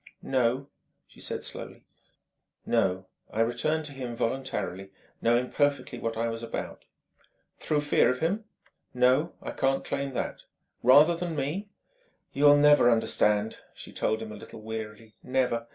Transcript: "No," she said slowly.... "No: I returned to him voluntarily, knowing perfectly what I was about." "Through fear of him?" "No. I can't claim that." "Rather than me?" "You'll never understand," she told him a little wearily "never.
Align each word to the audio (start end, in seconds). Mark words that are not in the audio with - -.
"No," 0.23 0.67
she 1.05 1.19
said 1.19 1.43
slowly.... 1.43 1.83
"No: 2.65 3.05
I 3.31 3.41
returned 3.41 3.85
to 3.85 3.91
him 3.91 4.15
voluntarily, 4.15 4.91
knowing 5.21 5.51
perfectly 5.51 5.99
what 5.99 6.17
I 6.17 6.27
was 6.27 6.41
about." 6.41 6.85
"Through 7.59 7.81
fear 7.81 8.09
of 8.09 8.17
him?" 8.17 8.45
"No. 8.95 9.33
I 9.43 9.51
can't 9.51 9.85
claim 9.85 10.15
that." 10.15 10.45
"Rather 10.81 11.15
than 11.15 11.35
me?" 11.35 11.69
"You'll 12.33 12.57
never 12.57 12.89
understand," 12.89 13.59
she 13.75 13.91
told 13.93 14.23
him 14.23 14.31
a 14.31 14.35
little 14.37 14.61
wearily 14.63 15.13
"never. 15.21 15.67